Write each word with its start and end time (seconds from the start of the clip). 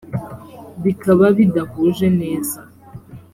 bikaba 0.83 1.25
bidahuje 1.37 2.05
neza 2.21 2.57